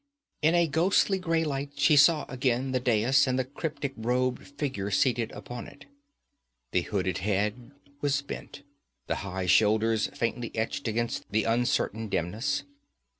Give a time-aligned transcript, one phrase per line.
[0.41, 4.89] In a ghostly gray light she saw again the dais and the cryptic robed figure
[4.89, 5.85] seated upon it.
[6.71, 7.69] The hooded head
[8.01, 8.63] was bent,
[9.05, 12.63] the high shoulders faintly etched against the uncertain dimness.